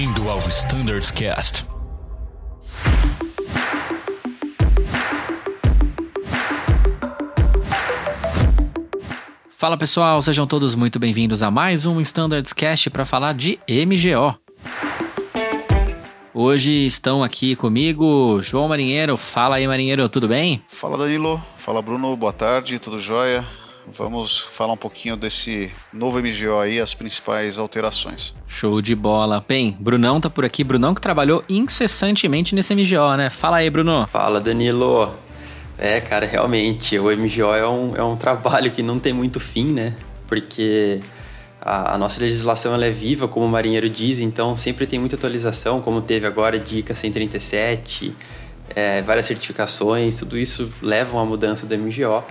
[0.00, 1.62] Bem-vindo ao Standards Cast.
[9.50, 14.34] Fala pessoal, sejam todos muito bem-vindos a mais um Standards Cast para falar de MGO.
[16.32, 19.18] Hoje estão aqui comigo João Marinheiro.
[19.18, 20.64] Fala aí, Marinheiro, tudo bem?
[20.66, 23.44] Fala Danilo, fala Bruno, boa tarde, tudo jóia?
[23.92, 28.34] Vamos falar um pouquinho desse novo MGO aí, as principais alterações.
[28.46, 29.44] Show de bola.
[29.46, 30.62] Bem, Brunão tá por aqui.
[30.62, 33.30] Brunão que trabalhou incessantemente nesse MGO, né?
[33.30, 34.06] Fala aí, Bruno.
[34.06, 35.12] Fala, Danilo.
[35.76, 39.72] É, cara, realmente, o MGO é um, é um trabalho que não tem muito fim,
[39.72, 39.96] né?
[40.26, 41.00] Porque
[41.60, 45.16] a, a nossa legislação ela é viva, como o marinheiro diz, então sempre tem muita
[45.16, 48.14] atualização, como teve agora a Dica 137,
[48.74, 52.24] é, várias certificações, tudo isso leva a uma mudança do MGO.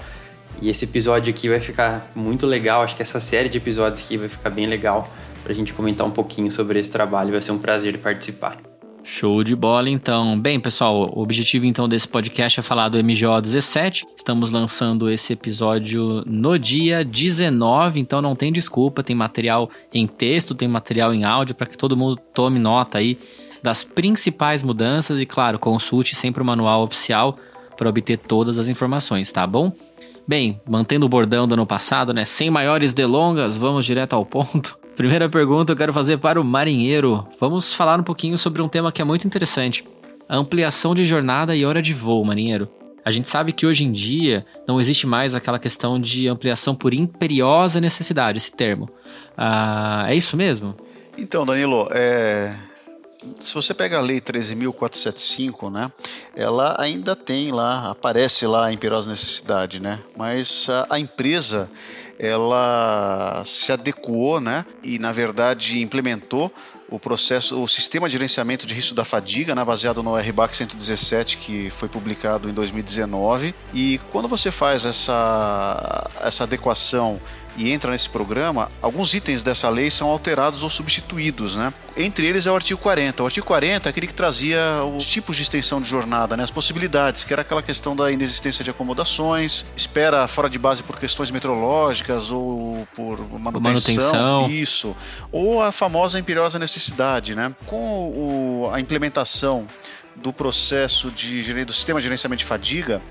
[0.61, 2.83] E esse episódio aqui vai ficar muito legal.
[2.83, 5.09] Acho que essa série de episódios aqui vai ficar bem legal
[5.43, 7.31] para a gente comentar um pouquinho sobre esse trabalho.
[7.31, 8.57] Vai ser um prazer participar.
[9.03, 10.39] Show de bola, então.
[10.39, 14.05] Bem, pessoal, o objetivo então desse podcast é falar do MGO 17.
[14.15, 19.01] Estamos lançando esse episódio no dia 19, então não tem desculpa.
[19.01, 23.17] Tem material em texto, tem material em áudio para que todo mundo tome nota aí
[23.63, 27.37] das principais mudanças e, claro, consulte sempre o manual oficial
[27.77, 29.71] para obter todas as informações, tá bom?
[30.29, 32.23] Bem, mantendo o bordão do ano passado, né?
[32.23, 34.77] Sem maiores delongas, vamos direto ao ponto.
[34.95, 37.27] Primeira pergunta eu quero fazer para o marinheiro.
[37.39, 39.83] Vamos falar um pouquinho sobre um tema que é muito interessante:
[40.29, 42.69] a ampliação de jornada e hora de voo, marinheiro.
[43.03, 46.93] A gente sabe que hoje em dia não existe mais aquela questão de ampliação por
[46.93, 48.87] imperiosa necessidade, esse termo.
[49.35, 50.75] Ah, é isso mesmo?
[51.17, 52.53] Então, Danilo, é,
[53.39, 55.91] se você pega a lei 13.475, né,
[56.35, 61.69] ela ainda tem lá, aparece lá a imperiosa necessidade, né, mas a, a empresa
[62.17, 66.51] ela se adequou, né, e na verdade implementou
[66.91, 71.37] o processo, o sistema de gerenciamento de risco da fadiga, né, baseado no RBAC 117
[71.37, 73.53] que foi publicado em 2019.
[73.73, 77.19] E quando você faz essa essa adequação
[77.57, 81.73] e entra nesse programa, alguns itens dessa lei são alterados ou substituídos, né?
[81.97, 83.21] Entre eles é o artigo 40.
[83.21, 84.59] O artigo 40 é aquele que trazia
[84.95, 86.43] os tipos de extensão de jornada, né?
[86.43, 90.97] As possibilidades, que era aquela questão da inexistência de acomodações, espera fora de base por
[90.97, 94.49] questões meteorológicas ou por manutenção, manutenção.
[94.49, 94.95] isso,
[95.31, 96.78] ou a famosa imperiosa necessidade,
[97.35, 97.53] né?
[97.65, 99.67] Com o, a implementação
[100.21, 103.01] do processo de do sistema de gerenciamento de fadiga,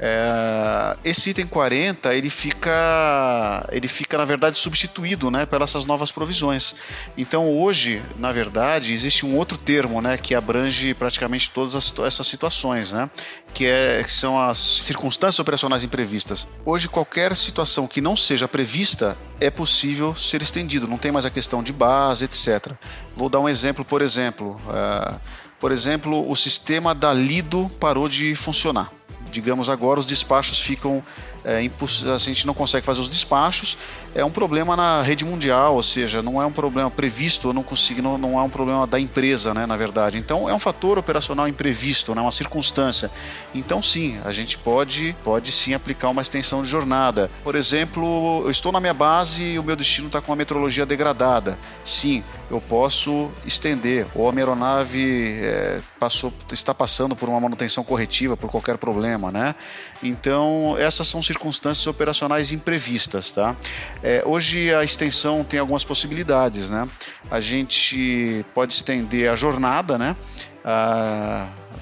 [0.00, 6.12] é, esse item 40 ele fica ele fica na verdade substituído, né, pelas essas novas
[6.12, 6.74] provisões.
[7.16, 12.26] Então hoje, na verdade, existe um outro termo, né, que abrange praticamente todas as, essas
[12.26, 13.10] situações, né,
[13.52, 16.48] que, é, que são as circunstâncias operacionais imprevistas.
[16.64, 20.86] Hoje qualquer situação que não seja prevista é possível ser estendido.
[20.86, 22.72] Não tem mais a questão de base, etc.
[23.16, 24.60] Vou dar um exemplo, por exemplo.
[24.68, 25.14] É,
[25.64, 28.92] por exemplo, o sistema da Lido parou de funcionar.
[29.30, 31.02] Digamos agora os despachos ficam
[31.42, 31.56] é,
[32.14, 33.78] a gente não consegue fazer os despachos.
[34.14, 37.62] É um problema na rede mundial ou seja não é um problema previsto eu não
[37.62, 40.18] consigo não, não é um problema da empresa né na verdade.
[40.18, 43.10] Então é um fator operacional imprevisto né uma circunstância.
[43.54, 47.30] Então sim a gente pode pode sim aplicar uma extensão de jornada.
[47.42, 50.84] Por exemplo eu estou na minha base e o meu destino está com uma metrologia
[50.84, 51.58] degradada.
[51.82, 57.82] Sim eu posso estender ou a minha aeronave é, passou está passando por uma manutenção
[57.82, 59.54] corretiva por qualquer problema né?
[60.02, 63.56] Então essas são circunstâncias operacionais imprevistas, tá?
[64.02, 66.88] É, hoje a extensão tem algumas possibilidades, né?
[67.30, 70.16] A gente pode estender a jornada, né?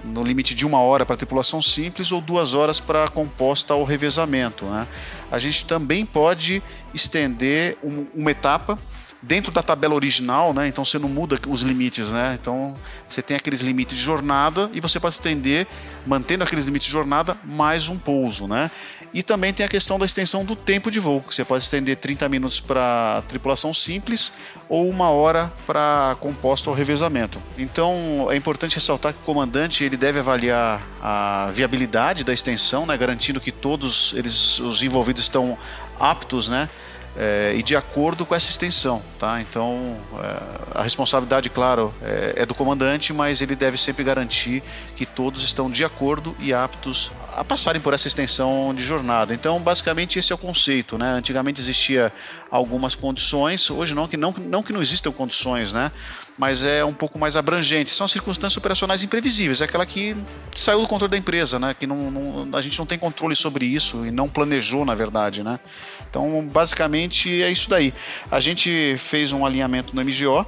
[0.05, 4.65] No limite de uma hora para tripulação simples ou duas horas para composta ou revezamento.
[4.65, 4.89] Né?
[5.31, 6.61] A gente também pode
[6.93, 8.77] estender um, uma etapa
[9.23, 10.67] dentro da tabela original, né?
[10.67, 12.37] Então você não muda os limites, né?
[12.41, 15.67] Então você tem aqueles limites de jornada e você pode estender,
[16.05, 18.71] mantendo aqueles limites de jornada, mais um pouso, né?
[19.15, 21.97] E também tem a questão da extensão do tempo de voo, que você pode estender
[21.97, 24.33] 30 minutos para tripulação simples
[24.69, 27.41] ou uma hora para composto ou revezamento.
[27.57, 32.97] Então é importante ressaltar que o comandante ele deve avaliar a viabilidade da extensão, né?
[32.97, 35.57] Garantindo que todos eles, os envolvidos estão
[36.01, 36.69] aptos, né?
[37.17, 39.03] É, e de acordo com essa extensão.
[39.19, 39.41] Tá?
[39.41, 44.63] Então, é, a responsabilidade, claro, é, é, do comandante, mas ele deve sempre garantir
[44.97, 49.35] que todos estão de acordo e aptos a passarem por essa extensão de jornada.
[49.35, 50.99] Então, basicamente, esse é o conceito.
[50.99, 51.11] Né?
[51.13, 52.13] Antigamente existia
[52.51, 55.91] algumas condições, hoje não que não, não que não existam condições, né?
[56.39, 57.91] mas é um pouco mais abrangente.
[57.91, 60.17] São circunstâncias operacionais imprevisíveis, é aquela que
[60.55, 61.75] saiu do controle da empresa, né?
[61.79, 65.43] que não, não, a gente não tem controle sobre isso e não planejou, na verdade.
[65.43, 65.61] Né?
[66.09, 67.93] Então, basicamente, basicamente é isso daí.
[68.31, 70.47] A gente fez um alinhamento no MGO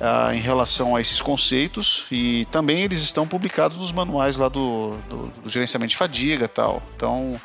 [0.00, 4.96] ah, em relação a esses conceitos e também eles estão publicados nos manuais lá do,
[5.08, 6.82] do, do gerenciamento de fadiga tal.
[6.96, 7.40] Então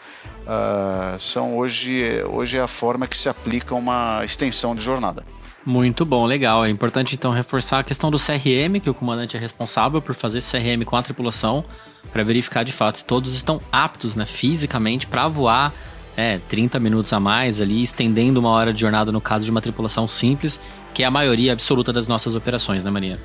[0.45, 5.25] ah, são hoje, hoje é a forma que se aplica uma extensão de jornada.
[5.63, 6.65] Muito bom, legal.
[6.65, 10.41] É importante então reforçar a questão do CRM, que o comandante é responsável por fazer
[10.41, 11.63] CRM com a tripulação,
[12.11, 15.71] para verificar de fato se todos estão aptos né, fisicamente para voar
[16.21, 19.59] é, 30 minutos a mais ali, estendendo uma hora de jornada no caso de uma
[19.59, 20.59] tripulação simples,
[20.93, 23.19] que é a maioria absoluta das nossas operações, né, Maria?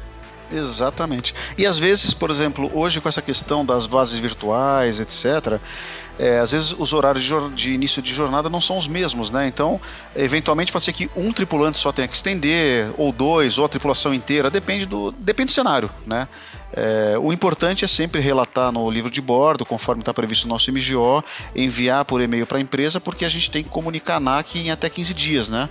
[0.52, 1.34] Exatamente.
[1.58, 5.60] E às vezes, por exemplo, hoje com essa questão das bases virtuais, etc.,
[6.18, 9.46] é, às vezes os horários de, de, início de jornada não são os mesmos, né?
[9.46, 9.78] Então,
[10.14, 14.14] eventualmente pode ser que um tripulante só tenha que estender, ou dois, ou a tripulação
[14.14, 16.26] inteira, depende do, depende do cenário, né?
[16.72, 20.72] É, o importante é sempre relatar no livro de bordo, conforme está previsto no nosso
[20.72, 21.22] MGO,
[21.54, 24.70] enviar por e-mail para a empresa, porque a gente tem que comunicar a ANAC em
[24.70, 25.68] até 15 dias, né?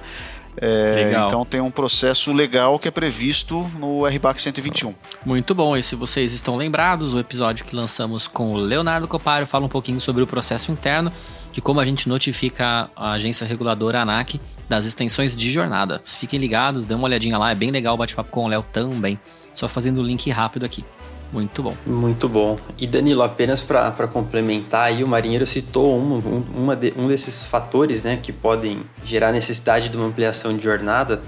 [0.58, 4.94] É, então tem um processo legal que é previsto no RBAC 121.
[5.26, 9.46] Muito bom, e se vocês estão lembrados, o episódio que lançamos com o Leonardo Copário
[9.46, 11.12] fala um pouquinho sobre o processo interno,
[11.52, 16.02] de como a gente notifica a agência reguladora ANAC das extensões de jornada.
[16.04, 19.20] Fiquem ligados, dê uma olhadinha lá, é bem legal o bate-papo com o Léo também.
[19.54, 20.84] Só fazendo o link rápido aqui.
[21.32, 21.76] Muito bom.
[21.86, 22.58] Muito bom.
[22.78, 27.46] E Danilo, apenas para complementar, aí, o marinheiro citou um, um, uma de, um desses
[27.46, 31.22] fatores né, que podem gerar necessidade de uma ampliação de jornada.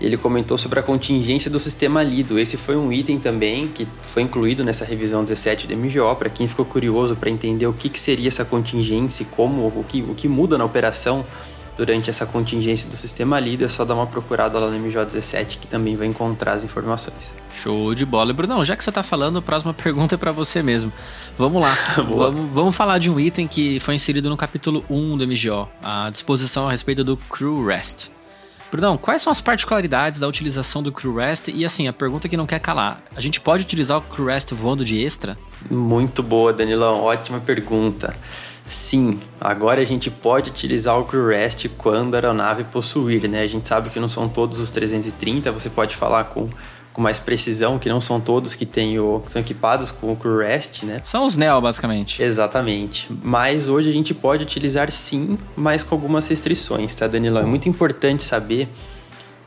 [0.00, 2.36] Ele comentou sobre a contingência do sistema Lido.
[2.36, 6.16] Esse foi um item também que foi incluído nessa revisão 17 do MGO.
[6.16, 10.02] Para quem ficou curioso para entender o que, que seria essa contingência, como o que,
[10.02, 11.24] o que muda na operação
[11.76, 15.66] durante essa contingência do sistema líder, é só dar uma procurada lá no MJ17 que
[15.66, 17.34] também vai encontrar as informações.
[17.62, 18.32] Show de bola.
[18.32, 20.92] Brunão, já que você está falando, a próxima pergunta é para você mesmo.
[21.36, 21.72] Vamos lá.
[21.96, 26.10] vamos, vamos falar de um item que foi inserido no capítulo 1 do MGO, a
[26.10, 28.10] disposição a respeito do Crew Rest.
[28.72, 31.48] Brunão, quais são as particularidades da utilização do Crew Rest?
[31.48, 34.50] E assim, a pergunta que não quer calar: a gente pode utilizar o Crew Rest
[34.52, 35.36] voando de extra?
[35.70, 37.02] Muito boa, Danilão.
[37.02, 38.16] Ótima pergunta.
[38.64, 43.42] Sim, agora a gente pode utilizar o crew rest quando a aeronave possuir, né?
[43.42, 46.48] A gente sabe que não são todos os 330, você pode falar com,
[46.92, 50.16] com mais precisão, que não são todos que, tem o, que são equipados com o
[50.16, 51.00] crew rest, né?
[51.02, 52.22] São os NEO, basicamente.
[52.22, 53.08] Exatamente.
[53.22, 57.42] Mas hoje a gente pode utilizar sim, mas com algumas restrições, tá, Danilão?
[57.42, 58.68] É muito importante saber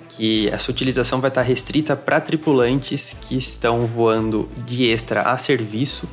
[0.09, 6.07] que essa utilização vai estar restrita para tripulantes que estão voando de extra a serviço,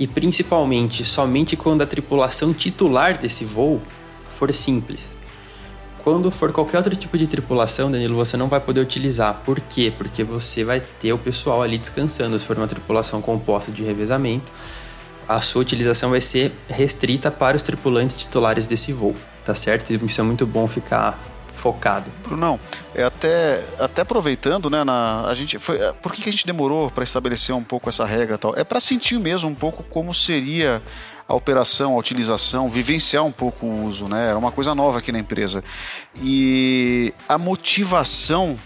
[0.00, 3.82] e principalmente somente quando a tripulação titular desse voo
[4.30, 5.18] for simples.
[6.02, 9.42] Quando for qualquer outro tipo de tripulação, Danilo, você não vai poder utilizar.
[9.44, 9.92] Por quê?
[9.94, 12.38] Porque você vai ter o pessoal ali descansando.
[12.38, 14.50] Se for uma tripulação composta de revezamento,
[15.28, 19.14] a sua utilização vai ser restrita para os tripulantes titulares desse voo,
[19.44, 19.92] tá certo?
[19.92, 21.22] Isso é muito bom ficar
[21.60, 22.10] focado.
[22.24, 22.58] Brunão,
[22.94, 26.46] é até, até aproveitando, né, na, a gente foi, é, por que, que a gente
[26.46, 28.54] demorou para estabelecer um pouco essa regra tal?
[28.56, 30.82] É para sentir mesmo um pouco como seria
[31.28, 34.30] a operação, a utilização, vivenciar um pouco o uso, né?
[34.30, 35.62] Era uma coisa nova aqui na empresa.
[36.16, 38.58] E a motivação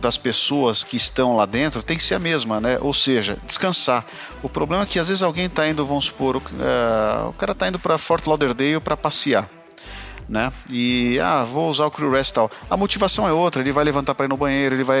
[0.00, 2.78] das pessoas que estão lá dentro tem que ser a mesma, né?
[2.80, 4.06] Ou seja, descansar.
[4.42, 6.40] O problema é que às vezes alguém está indo, vamos supor, uh,
[7.28, 9.46] o cara está indo para Fort Lauderdale para passear
[10.28, 10.52] né?
[10.68, 12.50] E ah, vou usar o crew rest tal.
[12.68, 15.00] A motivação é outra, ele vai levantar para ir no banheiro, ele vai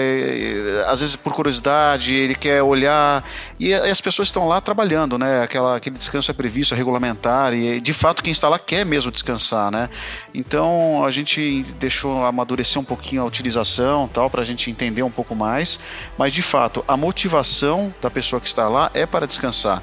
[0.86, 3.24] às vezes por curiosidade, ele quer olhar
[3.58, 5.42] e, as pessoas estão lá trabalhando, né?
[5.42, 9.10] Aquela, aquele descanso é previsto, é regulamentar e de fato quem está lá quer mesmo
[9.10, 9.88] descansar, né?
[10.34, 15.10] Então a gente deixou amadurecer um pouquinho a utilização, tal, para a gente entender um
[15.10, 15.80] pouco mais,
[16.16, 19.82] mas de fato a motivação da pessoa que está lá é para descansar.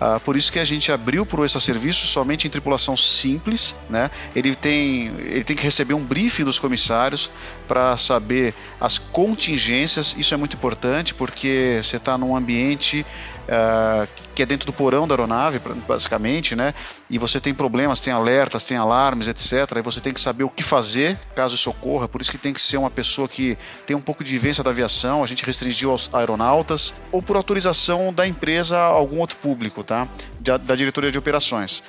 [0.00, 3.76] Ah, por isso que a gente abriu para esse serviço somente em tripulação simples.
[3.90, 4.10] Né?
[4.34, 7.30] Ele, tem, ele tem que receber um briefing dos comissários
[7.68, 10.16] para saber as contingências.
[10.16, 13.04] Isso é muito importante porque você está num ambiente
[13.50, 16.72] uh, que é dentro do porão da aeronave, basicamente, né?
[17.10, 19.76] E você tem problemas, tem alertas, tem alarmes, etc.
[19.76, 22.08] E você tem que saber o que fazer caso isso ocorra.
[22.08, 24.70] Por isso que tem que ser uma pessoa que tem um pouco de vivência da
[24.70, 25.24] aviação.
[25.24, 30.08] A gente restringiu aos aeronautas ou por autorização da empresa a algum outro público, tá?
[30.38, 31.82] Da, da diretoria de operações.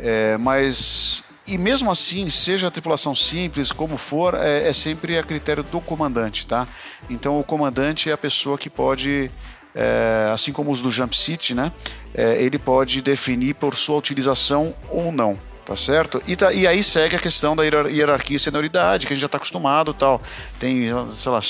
[0.00, 5.22] É, mas e mesmo assim, seja a tripulação simples, como for, é, é, sempre a
[5.22, 6.68] critério do comandante, tá?
[7.08, 9.30] Então o comandante é a pessoa que pode
[9.74, 11.72] é, assim como os do Jump City, né,
[12.14, 15.38] é, ele pode definir por sua utilização ou não.
[15.64, 16.22] Tá certo?
[16.26, 19.26] E, tá, e aí segue a questão da hierarquia e senioridade, que a gente já
[19.26, 20.18] está acostumado tal.
[20.58, 21.40] Tem, sei lá,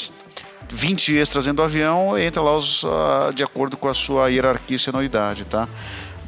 [0.68, 4.74] 20 extras dentro do avião, entra lá os, uh, de acordo com a sua hierarquia
[4.74, 5.68] e senioridade, tá?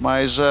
[0.01, 0.43] Mas uh,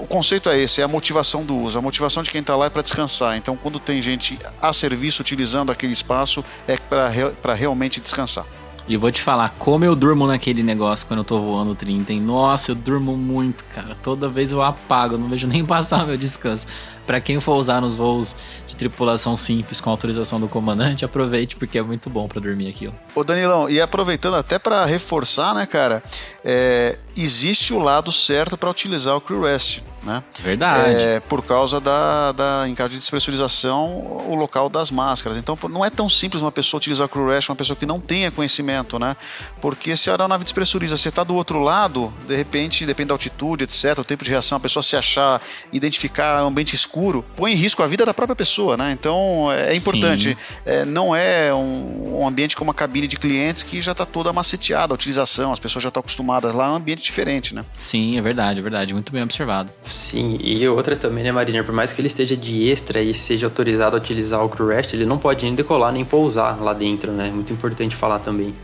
[0.00, 1.78] o conceito é esse, é a motivação do uso.
[1.78, 3.36] A motivação de quem está lá é para descansar.
[3.36, 8.44] Então, quando tem gente a serviço utilizando aquele espaço, é para realmente descansar.
[8.88, 12.20] E vou te falar, como eu durmo naquele negócio quando eu tô voando 30, hein?
[12.20, 13.96] Nossa, eu durmo muito, cara.
[14.02, 16.66] Toda vez eu apago, não vejo nem passar meu descanso.
[17.06, 18.34] Para quem for usar nos voos
[18.66, 22.94] de tripulação simples com autorização do comandante, aproveite porque é muito bom para dormir aquilo.
[23.14, 26.02] Ô Danilão, e aproveitando até para reforçar, né, cara,
[26.44, 30.22] é, existe o lado certo para utilizar o Crew Rest, né?
[30.40, 31.02] Verdade.
[31.02, 35.38] É, por causa da, da, em caso de despressurização, o local das máscaras.
[35.38, 38.00] Então, não é tão simples uma pessoa utilizar o Crew Rest, uma pessoa que não
[38.00, 39.16] tenha conhecimento, né?
[39.60, 43.64] Porque se a aeronave despressuriza, você está do outro lado, de repente, depende da altitude,
[43.64, 45.40] etc., o tempo de reação, a pessoa se achar,
[45.72, 48.90] identificar um ambiente escuro, põe em risco a vida da própria pessoa, né?
[48.90, 50.36] Então, é, é importante.
[50.64, 54.32] É, não é um, um ambiente como uma cabine de clientes que já está toda
[54.32, 57.64] maceteada a utilização, as pessoas já estão acostumadas lá, é um ambiente diferente, né?
[57.76, 58.92] Sim, é verdade, é verdade.
[58.92, 59.70] Muito bem observado.
[59.82, 61.64] Sim, e outra também, né, Mariner?
[61.64, 64.92] Por mais que ele esteja de extra e seja autorizado a utilizar o crew rest,
[64.94, 67.30] ele não pode nem decolar nem pousar lá dentro, né?
[67.30, 68.54] Muito importante falar também.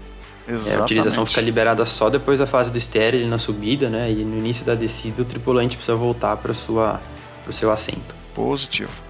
[0.46, 0.76] Exatamente.
[0.76, 4.10] É, a utilização fica liberada só depois da fase do estéreo na subida, né?
[4.10, 8.16] E no início da descida o tripulante precisa voltar para o seu assento.
[8.34, 9.07] Positivo.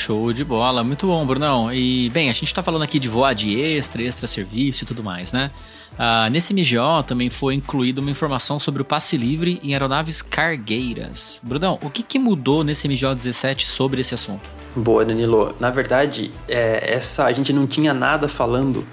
[0.00, 1.70] Show de bola, muito bom, Brunão.
[1.70, 5.04] E, bem, a gente tá falando aqui de voar de extra, extra serviço e tudo
[5.04, 5.50] mais, né?
[5.98, 11.38] Ah, nesse MGO também foi incluída uma informação sobre o passe livre em aeronaves cargueiras.
[11.42, 14.40] Brunão, o que, que mudou nesse MGO 17 sobre esse assunto?
[14.74, 15.54] Boa, Danilo.
[15.60, 18.86] Na verdade, é, essa a gente não tinha nada falando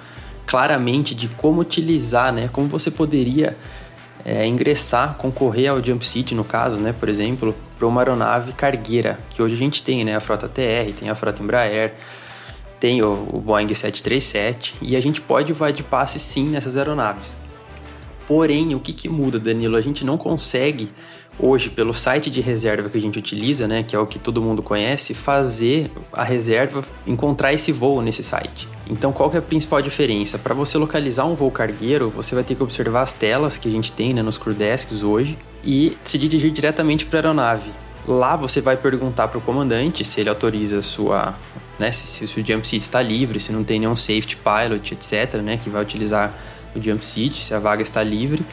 [0.46, 2.50] claramente de como utilizar, né?
[2.50, 3.56] Como você poderia
[4.26, 9.18] é, ingressar, concorrer ao Jump City, no caso, né, por exemplo, para uma aeronave cargueira,
[9.30, 11.94] que hoje a gente tem, né, a frota TR, tem a frota Embraer,
[12.80, 17.38] tem o, o Boeing 737, e a gente pode voar de passe sim nessas aeronaves.
[18.28, 19.78] Porém, o que, que muda, Danilo?
[19.78, 20.92] A gente não consegue
[21.40, 24.42] hoje, pelo site de reserva que a gente utiliza, né, que é o que todo
[24.42, 28.68] mundo conhece, fazer a reserva, encontrar esse voo nesse site.
[28.90, 30.40] Então, qual que é a principal diferença?
[30.40, 33.72] Para você localizar um voo cargueiro, você vai ter que observar as telas que a
[33.72, 34.56] gente tem né, nos crew
[35.04, 37.72] hoje e se dirigir diretamente para a aeronave.
[38.08, 41.36] Lá você vai perguntar para o comandante se ele autoriza sua,
[41.78, 45.42] né, se, se o jump seat está livre, se não tem nenhum safety pilot, etc,
[45.42, 46.34] né, que vai utilizar
[46.74, 48.44] o jump seat, se a vaga está livre.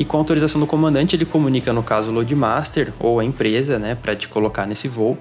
[0.00, 3.94] E com autorização do comandante, ele comunica, no caso, o loadmaster ou a empresa, né,
[3.94, 5.18] para te colocar nesse voo,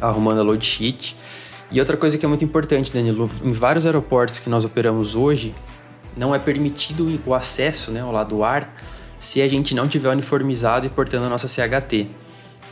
[0.00, 1.14] arrumando a load sheet.
[1.70, 5.54] E outra coisa que é muito importante, Danilo, em vários aeroportos que nós operamos hoje,
[6.16, 8.74] não é permitido o acesso né, ao lado do ar
[9.18, 12.08] se a gente não tiver uniformizado e portando a nossa CHT.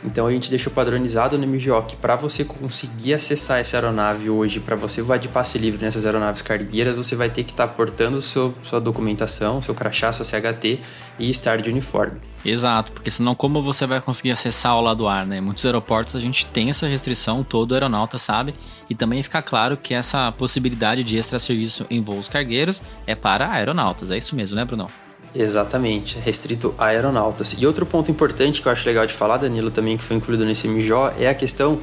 [0.03, 4.59] Então a gente deixou padronizado no MGO que para você conseguir acessar essa aeronave hoje,
[4.59, 7.73] para você voar de passe livre nessas aeronaves cargueiras, você vai ter que estar tá
[7.73, 10.79] portando seu, sua documentação, seu crachá, sua CHT
[11.19, 12.19] e estar de uniforme.
[12.45, 15.41] Exato, porque senão como você vai conseguir acessar o lado do ar, né?
[15.41, 18.55] Muitos aeroportos a gente tem essa restrição, todo aeronauta sabe,
[18.89, 23.51] e também fica claro que essa possibilidade de extra serviço em voos cargueiros é para
[23.51, 24.89] aeronautas, é isso mesmo, né, Bruno?
[25.35, 27.55] Exatamente, restrito a aeronautas.
[27.57, 30.45] E outro ponto importante que eu acho legal de falar, Danilo, também que foi incluído
[30.45, 31.79] nesse MJO, é a questão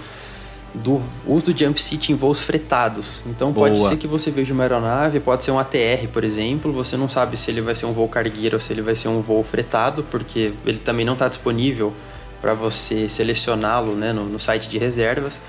[0.75, 3.23] do uso do jump seat em voos fretados.
[3.27, 3.69] Então Boa.
[3.69, 7.09] pode ser que você veja uma aeronave, pode ser um ATR, por exemplo, você não
[7.09, 9.43] sabe se ele vai ser um voo cargueiro ou se ele vai ser um voo
[9.43, 11.93] fretado, porque ele também não está disponível
[12.41, 15.41] para você selecioná-lo né, no, no site de reservas.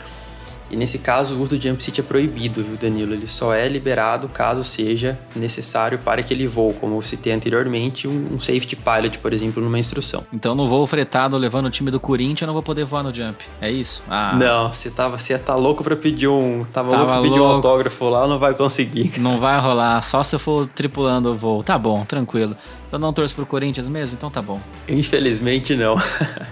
[0.69, 3.13] E nesse caso, o uso do jump seat é proibido, viu, Danilo?
[3.13, 8.39] Ele só é liberado caso seja necessário para aquele voo, como eu citei anteriormente, um
[8.39, 10.25] safety pilot, por exemplo, numa instrução.
[10.33, 13.13] Então, no voo fretado levando o time do Corinthians, eu não vou poder voar no
[13.13, 13.43] jump.
[13.61, 14.03] É isso?
[14.09, 14.35] Ah.
[14.35, 17.53] Não, você tava, você tá louco para pedir um, tava, tava louco pra pedir louco.
[17.53, 19.19] um autógrafo lá, não vai conseguir.
[19.19, 21.63] Não vai rolar, só se eu for tripulando o voo.
[21.63, 22.55] Tá bom, tranquilo.
[22.91, 24.61] Eu não torço pro Corinthians mesmo, então tá bom.
[24.87, 25.95] Infelizmente não.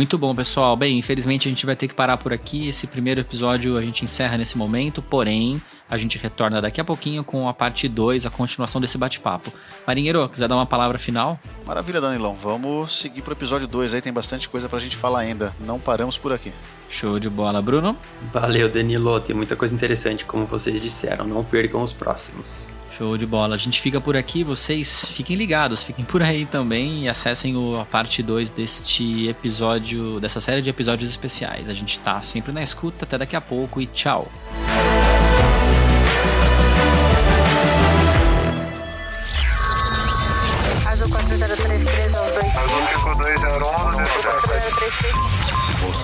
[0.00, 0.74] muito bom, pessoal.
[0.78, 2.68] Bem, infelizmente a gente vai ter que parar por aqui.
[2.68, 7.24] Esse primeiro episódio a gente encerra nesse momento, porém, a gente retorna daqui a pouquinho
[7.24, 9.52] com a parte 2, a continuação desse bate-papo.
[9.84, 11.38] Marinheiro, quiser dar uma palavra final?
[11.66, 12.34] Maravilha, Danilão.
[12.36, 15.52] Vamos seguir pro episódio 2 aí, tem bastante coisa pra gente falar ainda.
[15.58, 16.52] Não paramos por aqui.
[16.88, 17.96] Show de bola, Bruno.
[18.32, 19.20] Valeu, Danilo.
[19.20, 21.26] Tem muita coisa interessante, como vocês disseram.
[21.26, 22.72] Não percam os próximos.
[22.96, 23.54] Show de bola.
[23.54, 27.80] A gente fica por aqui, vocês fiquem ligados, fiquem por aí também e acessem o,
[27.80, 31.68] a parte 2 deste episódio, dessa série de episódios especiais.
[31.68, 34.28] A gente tá sempre na escuta, até daqui a pouco e tchau.